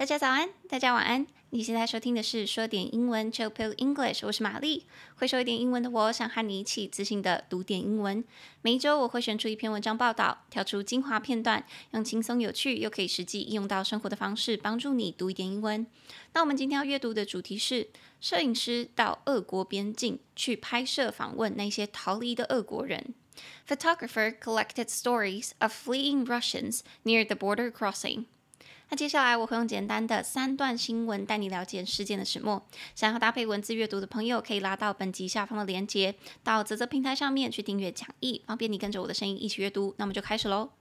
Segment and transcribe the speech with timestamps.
[0.00, 1.26] 大家早安，大家晚安。
[1.50, 4.24] 你现在收听的是说点英文，Chill Pill English。
[4.26, 4.86] 我是玛丽，
[5.16, 8.24] 会说一点英文的我，想和你一起自信的读点英文。
[8.62, 15.86] 每一周我会选出一篇文章报道，挑出精华片段，用轻松有趣又可以实际应用到生活的方式，帮助你读一点英文。
[16.32, 17.90] 那我们今天要阅读的主题是：
[18.22, 23.12] 摄影师到俄国边境去拍摄访问那些逃离的俄国人。
[23.68, 28.24] Photographer collected stories of fleeing Russians near the border crossing.
[28.90, 32.66] 那接下来我会用简单的三段新闻带你了解事件的始末。
[32.96, 39.94] 想要搭配文字阅读的朋友，可以拉到本集下方的链接，到泽泽平台上面去订阅讲义，方便你跟着我的声音一起阅读。
[39.98, 40.79] 那么就开始喽。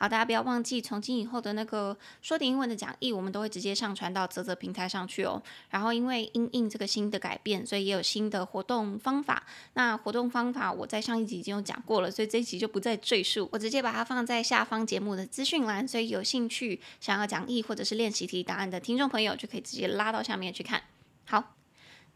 [0.00, 5.42] 好，大家不要忘记，从今以后的那个说点英文的讲义，我们都会直接上传到泽泽平台上去哦。
[5.70, 9.44] 然后，因为因应这个新的改变，所以也有新的活动方法。
[9.74, 15.86] 那活动方法我在上一集已经有讲过了，所以这一集就不再赘述，我直接把它放在下方节目的资讯栏。
[15.88, 20.80] 所以有兴趣想要讲义或者是练习题答案的听众朋友，就可以直接拉到下面去看。
[21.24, 21.56] 好。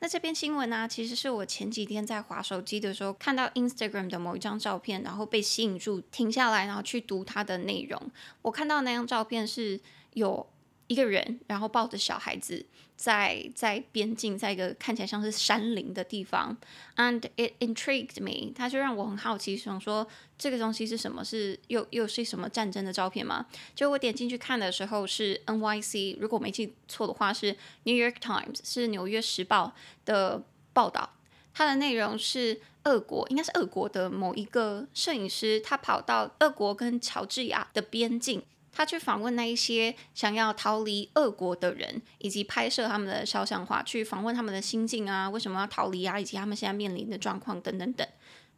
[0.02, 8.10] 那这篇新闻呢，其实是我前几天在滑手机的时候看到 Instagram 的某一张照片，然后被吸引住，停下来，然后去读它的内容。
[8.42, 9.80] 我看到那张照片是
[10.14, 10.44] 有。
[10.86, 12.66] 一个人，然后抱着小孩子
[12.96, 16.56] 在在边境，在一个看起来像是山林的地方
[16.96, 21.24] ，and it intrigued me，它就让我很好奇，想说这个东西是什么？
[21.24, 23.46] 是又又是什么战争的照片吗？
[23.74, 29.74] 就我点进去看的时候是 NYC，如果没记错的话是 New York Times，是纽约时报
[30.04, 31.14] 的报道，
[31.54, 38.42] 它的内容是俄国，应该是俄国的某一个摄影师，他跑到俄国跟乔治亚的边境。
[38.72, 48.06] 他去访问那一些想要逃离俄国的人，以及拍摄他们的肖像画，去访问他们的心境啊，为什么要逃离啊，以及他们现在面临的状况等等等。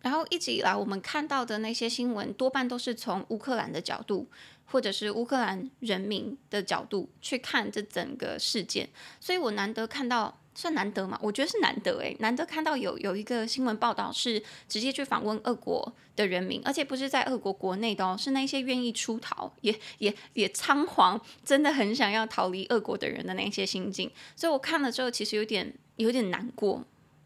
[0.01, 4.31] 然后一直以来我们看到的那些新闻，多半都是从乌克兰的角度，
[4.67, 8.89] 或者是乌克兰人民的角度去看这整个事件，
[9.19, 10.41] 所以我难得看到。
[10.55, 11.19] 算难得嘛？
[11.21, 24.11] 我觉得是难得诶，难得看到有有一个新闻报道是直接去访问俄国的人民，而且不是在俄国国内的哦，是那些愿意出逃，也也也仓皇，真的很想要逃离俄国的人的那些心境。
[24.37, 26.85] 所以我看了之后，其实有点有点难过，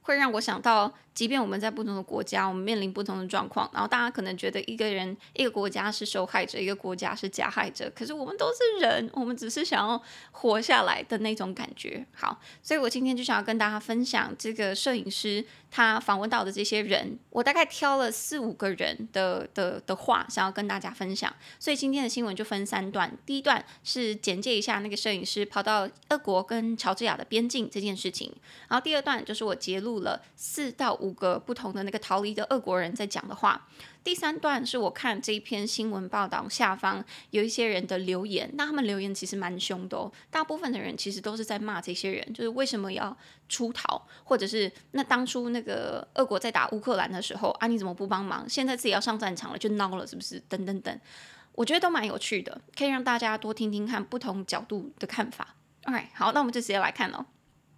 [0.09, 0.93] 会让我想到。
[1.15, 12.07] 即便我们在不同的国家，我们面临不同的状况，然后大家可能觉得一个人、一个国家是受害者，一个国家是加害者，可是我们都是人，我们只是想要活下来的那种感觉。
[12.15, 21.35] 好，所以我今天就想要跟大家分享这个摄影师他访问到的这些人，我大概挑了四五个人的的的话，想要跟大家分享。
[21.59, 28.33] 所以今天的新闻就分三段，第一段是简介一下那个摄影师跑到俄国跟乔治亚的边境这件事情，
[28.69, 31.19] 然后第二段就是我揭露了四到五。
[31.19, 33.67] 个不同的那个逃离的俄国人在讲的话。
[34.05, 40.13] 第三段是我看这一篇新闻报道下方有一些人的留言，那他们留言其实蛮凶的哦。
[40.31, 43.15] 大部分的人其实都是在骂这些人，就是为什么要
[43.49, 48.49] 出逃，或者是那当初那个俄国在打乌克兰的时候啊，你怎么不帮忙？
[48.49, 50.41] 现在自己要上战场了就孬了，是不是？
[50.49, 51.01] 等等等，
[51.53, 55.57] 我觉得都蛮有趣的，可以让大家多听听看不同角度的看法。
[55.87, 57.27] OK，好，那我们就直接来看哦。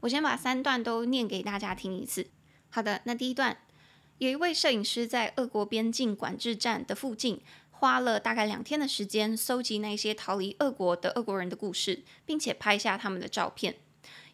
[0.01, 2.27] 我先把三段都念给大家听一次。
[2.71, 3.59] 好的，那第一段，
[4.19, 7.41] 有一位摄影师在俄国边境管制站的附近，
[7.71, 13.77] 花了大概两天的时间，搜集那些逃离俄国的俄国人的故事，并且拍下他们的照片。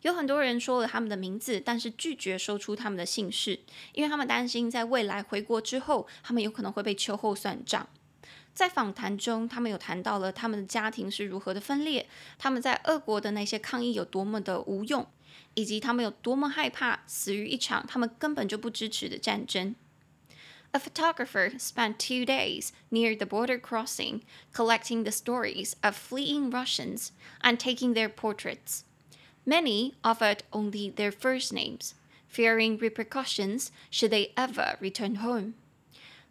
[0.02, 3.58] 有很多人说了他们的名字，但是拒绝说出他们的姓氏，
[3.92, 7.88] 因为他们担心在未来回国之后，他们有可能会被秋后算账。
[8.54, 15.06] 在访谈中，他们有谈到了他们的家庭是如何的分裂，他们在俄国的那些抗议有多么的无用。
[15.55, 19.75] 以及他们有多么害怕死于一场他们根本就不支持的战争。
[20.73, 24.21] A photographer spent two days near the border crossing,
[24.53, 27.11] collecting the stories of fleeing Russians
[27.41, 28.83] and taking their portraits.
[29.45, 31.95] Many offered only their first names,
[32.27, 35.55] fearing repercussions should they ever return home.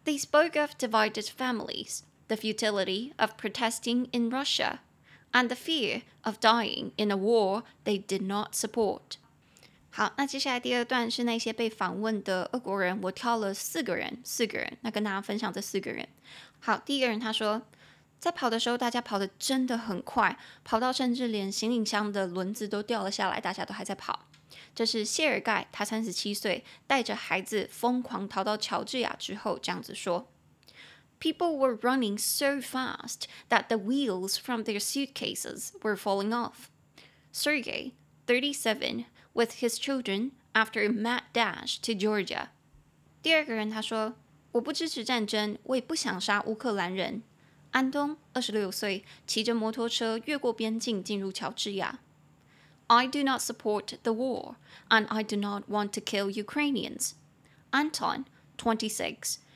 [0.05, 4.79] They spoke of divided families, the futility of protesting in Russia,
[5.36, 9.18] and the fear of dying in a war they did not support.
[9.90, 16.08] 好，那接下来第二段是那些被访问的俄国人，我挑了四个人，四个人，那跟大家分享这四个人。
[16.60, 17.60] 好，第一个人他说，
[18.18, 24.26] 在跑的时候，大家跑得真的很快，跑到甚至连行李箱的轮子都掉了下来，大家都还在跑。
[24.74, 30.26] 这是谢尔盖，他三十七岁，带着孩子疯狂逃到乔治亚之后这样子说。
[31.19, 36.69] People were running so fast that the wheels from their suitcases were falling off.
[37.31, 37.93] Sergei,
[38.27, 42.49] 37, with his children after a mad dash to Georgia.
[43.21, 47.21] 第二个人他说：“我不支持战争，我也不想杀乌克兰人。”
[47.71, 51.99] 安东，二十六岁，骑着摩托车越过边境进入乔治亚。
[52.87, 54.55] I do not support the war,
[54.89, 57.11] and I do not want to kill Ukrainians.
[57.71, 58.25] Anton,
[58.57, 59.37] 26,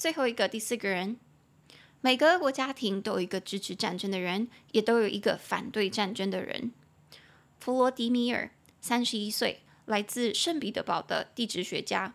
[0.00, 1.18] 最后一个，第四个人。
[2.00, 6.72] 每个俄国家庭都有一个支持战争的人，也都有一个反对战争的人。
[7.58, 8.50] 弗罗迪米尔，
[8.80, 12.14] 三十一岁，来自圣彼得堡的地质学家。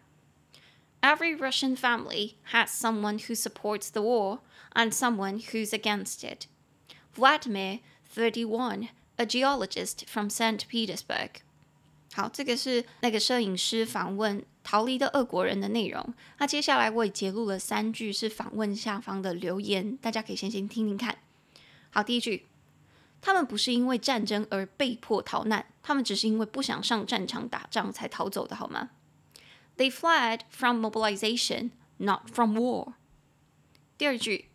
[1.01, 4.39] Every Russian family has someone who supports the war
[4.73, 6.45] and someone who's against it.
[7.15, 7.79] Vladimir,
[8.15, 11.41] thirty-one, a geologist from Saint Petersburg.
[12.16, 16.14] 好，这个是那个摄影师访问逃离的俄国人的内容。
[16.38, 21.18] 那接下来我也截录了三句是访问下方的留言，大家可以先先听听看。
[21.90, 22.46] 好，第一句，
[23.20, 28.88] 他们不是因为战争而被迫逃难，他们只是因为不想上战场打仗才逃走的，好吗
[29.76, 32.94] ？They fled from mobilization, not from war。
[33.98, 34.46] 第二句。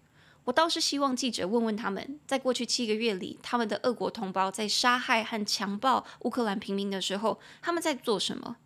[0.46, 8.58] 我倒是希望记者问问他们，在过去七个月里，他们的俄国同胞在杀害和强暴乌克兰平民的时候，他们在做什么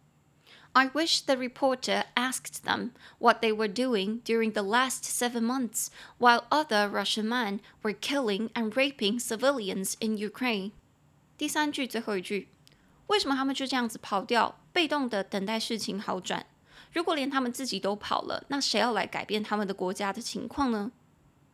[0.72, 5.88] ？I wish the reporter asked them what they were doing during the last seven months
[6.18, 10.72] while other Russian men were killing and raping civilians in Ukraine。
[11.38, 12.48] 第三句最后一句，
[13.08, 16.46] 为什么他们就这样子跑掉，被动的等待事情好转？
[16.94, 20.92] 如果连他们自己都跑了，那谁要来改变他们的国家的情况呢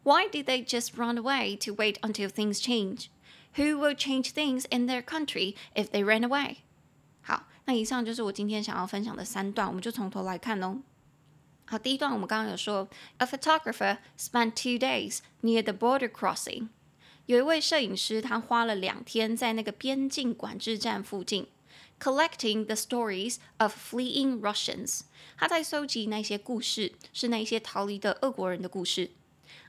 [0.03, 3.07] ？Why did they just run away to wait until things change?
[3.57, 6.59] Who will change things in their country if they ran away?
[7.23, 10.83] 好，那以上就是我今天想要分享的三段，我们就从头来看哦。
[11.65, 12.89] 好，第一段我们刚刚有说，
[13.19, 16.69] A photographer spent two days near the border crossing。
[17.27, 21.49] 有一位摄影师，他花了两天在那个边境管制站附近，
[21.99, 25.01] collecting the stories of fleeing Russians。
[25.37, 29.11] 他在收集那些故事，是那些逃离的俄国人的故事。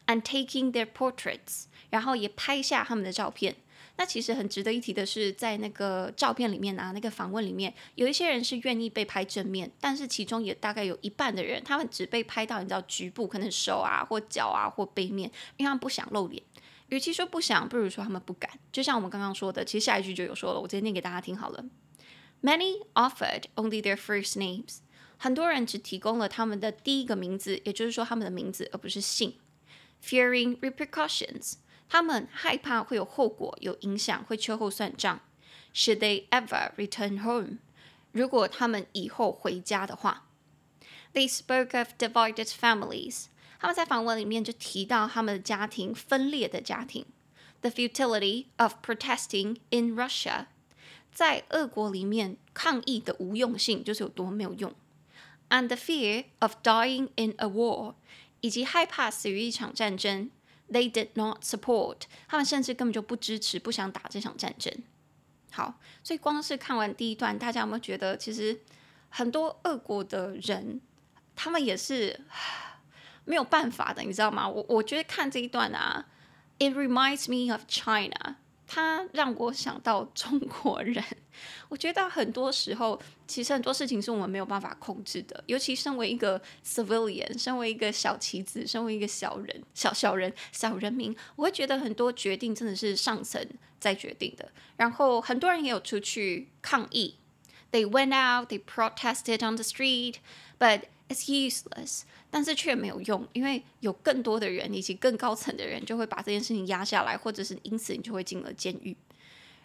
[0.07, 3.57] And taking their portraits，然后也拍下他们的照片。
[3.97, 16.43] 那其实很值得一提的是，在那个照片里面啊，那个访问里面，有一些人是愿意被拍正面，但是其中也大概有一半的人，他们只被拍到你知道局部，可能手啊或脚啊或背面，因为他们不想露脸。
[16.89, 18.51] 与其说不想，不如说他们不敢。
[18.73, 21.65] 就像我们刚刚说的，其实下一句就有说了，我直接念给大家听好了。
[22.43, 24.79] Many offered only their first names，
[25.17, 29.37] 很多人只提供了他们的第一个名字，也就是说他们的名字，而不是姓。
[30.04, 31.56] Fearing repercussions，
[31.90, 35.20] 他们害怕会有后果、有影响，会秋后算账。
[35.74, 37.58] Should they ever return home？
[38.12, 40.28] 如果他们以后回家的话，
[41.14, 43.26] They spoke of divided families。
[43.60, 47.06] 他们在访问里面就提到他们的家庭分裂的家庭。
[47.62, 50.46] The futility of protesting in Russia，
[51.12, 54.74] 在俄国里面抗议的无用性就是有多没有用。
[55.50, 57.96] And the fear of dying in a war。
[58.43, 60.31] 以及害怕死于一场战争
[60.71, 62.03] ，They did not support。
[62.29, 64.71] 他们甚至根本就不支持，不想打这场战争。
[65.51, 68.61] 好，所以光是看完第一段，大家有没有觉得，其实
[69.09, 70.81] 很多俄国的人，
[71.35, 72.21] 他们也是
[73.25, 74.49] 没有办法的，你知道吗？
[74.49, 76.07] 我我觉得看这一段啊
[76.59, 78.37] ，It reminds me of China。
[78.75, 81.05] 它让我想到中国人，
[81.69, 85.45] 我觉得很多时候，其实很多事情是我们没有办法控制的。
[85.47, 93.47] 尤其身为一个 civilian，身为一个小棋子，身为一个小人、小小人、小人民，我会觉得很多决定真的是上层
[93.79, 94.51] 在决定的。
[94.79, 97.17] 然后很多人也有出去抗议
[97.71, 100.15] ，They went out, they protested on the street,
[100.59, 102.03] but it's useless.
[102.31, 108.97] 但是却没有用，因为有更多的人以及更高层的人就会把这件事情压下来，或者是因此你就会进了监狱。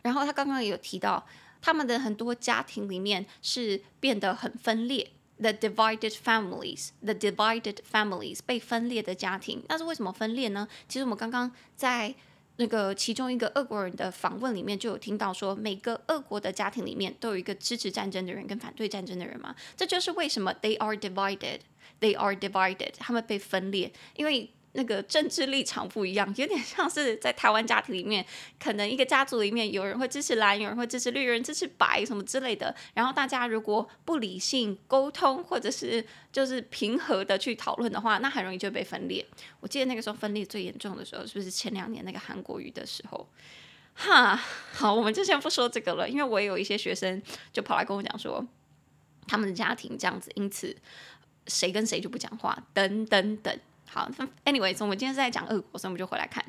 [0.01, 1.25] 然后他刚刚也有提到，
[1.61, 9.63] 他们的很多家庭里面是变得很分裂，the divided families，the divided families 被分裂的家庭。
[9.69, 10.67] 那是为什么分裂呢？
[10.89, 12.13] 其实我们刚刚在
[12.57, 19.55] 那个其中一个俄国人的访问里面就有听到说，每个俄国的家庭里面都有一个支持战争的人跟反对战争的人嘛。
[19.75, 21.59] 这就是为什么 they are divided。
[21.99, 28.23] They are divided，他们被分裂，因为那个政治立场不一样，有点像是在台湾家庭里面，
[28.59, 32.73] 可能一个家族里面有人会支持蓝，有人会支持绿，有人支持白，什么之类的。
[32.93, 39.25] 然后大家如果不理性沟通，或者是就是平和的去讨论的话，那很容易就被分裂。
[39.59, 43.27] 我记得那个时候分裂最严重的时候，是不是前两年那个韩国瑜的时候？
[43.95, 44.39] 哈，
[44.73, 47.19] 好，我们就先不说这个了，因为我也有一些学生
[47.51, 48.45] 就跑来跟我讲说，
[49.27, 50.77] 他们的家庭这样子，因此
[51.47, 53.59] 谁跟谁就不讲话，等等等。
[53.87, 54.09] 好
[54.45, 56.43] ，anyways，我们今天是在讲俄国，所以我们就回来看。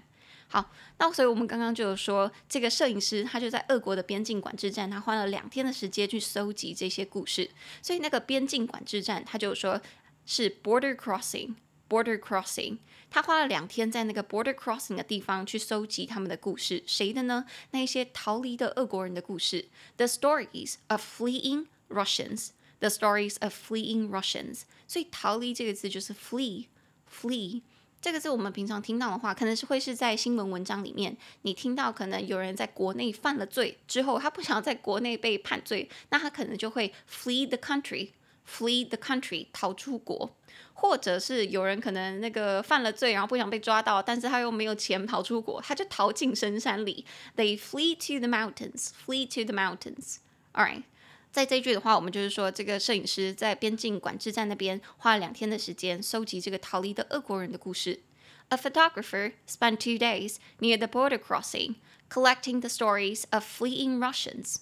[0.48, 7.50] 好，那所以我们刚刚就有说，这个摄影师他就在俄国的边境管制站，他花了两天的时间去搜集这些故事。
[7.82, 9.80] 所以那个边境管制站，他就说
[10.24, 12.78] 是 border crossing，border crossing。
[13.10, 17.44] 他花了两天在那个 border crossing 的地方去搜集他们的故事，谁的呢？
[17.70, 24.62] 那一些逃离的俄国人的故事，the stories of fleeing Russians，the stories of fleeing Russians。
[24.86, 26.66] 所以逃离这个字就是 flee
[27.12, 27.62] Flee。
[28.00, 40.30] 这个字我们平常听到的话，可能是会是在新闻文章里面，你听到可能有人在国内犯了罪之后，他不想在国内被判罪，那他可能就会 flee the country，flee the country，逃出国，
[40.74, 47.04] 或者是有人可能那个犯了罪，然后不想被抓到，但是他又没有钱逃出国，他就逃进深山里
[47.36, 50.84] ，they flee to the mountains，flee to the mountains，all right。
[51.30, 58.00] 在这一句的话，我们就是说，这个摄影师在边境管制站那边花了两天的时间，收集这个逃离的俄国人的故事。
[58.48, 61.74] A photographer spent two days near the border crossing,
[62.08, 64.56] collecting the stories of fleeing Russians.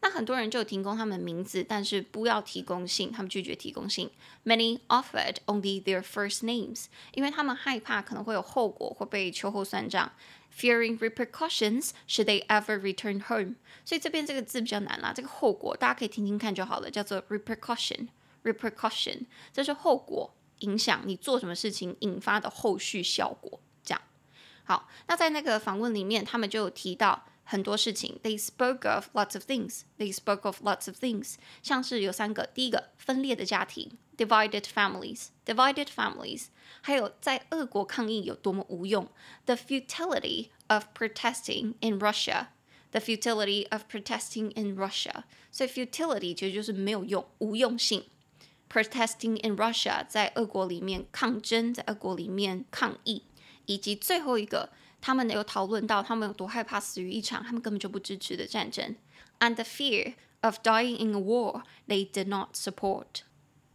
[0.00, 4.10] 那很多人就提供他们名字，但是不要提供姓，他们拒绝提供姓。
[4.44, 10.12] Many offered only their first names，因为他们害怕可能会有后果，会被秋后算账。
[10.54, 13.54] Fearing repercussions should they ever return home，
[13.84, 15.12] 所以这边这个字比较难啦。
[15.12, 18.08] 这个后果大家可以听听看就好了，叫做 repercussion。
[18.44, 23.60] repercussion 这是后果，影响你做什么事情引发的后续效果。
[23.82, 24.02] 这样
[24.64, 28.19] 好，那在那个访问里面，他们就有提到很多事情。
[28.23, 29.81] They spoke of lots of things.
[29.97, 33.97] They spoke of lots of things，像是有三个，第一个分裂的家庭。
[34.17, 36.45] Divided families, divided families，
[36.81, 39.07] 还有在俄国抗议有多么无用，
[39.45, 42.47] the futility of protesting in Russia,
[42.89, 48.05] the futility of protesting in Russia，所以 futility 其实就是没有用、无用性。
[48.67, 53.21] Protesting in Russia，在俄国里面抗争，在俄国里面抗议，
[53.67, 54.71] 以及最后一个，
[55.02, 58.96] 他们有讨论到他们有多害怕死于一场他们根本就不支持的战争
[59.40, 63.22] ，and the fear of dying in a war they did not support。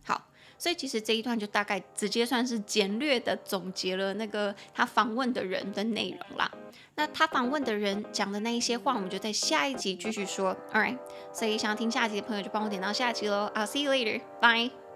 [0.04, 6.50] 好所以其实这一段就大概直接算是简略的总结了那个他访问的人的内容啦。
[6.96, 10.58] 那他访问的人讲的那一些话，我们就在下一集继续说。
[10.74, 10.98] Alright，
[11.32, 13.52] 所以想要听下一集的朋友就帮我点到下一集喽。
[13.54, 14.20] I'll see you later.
[14.42, 14.87] Bye.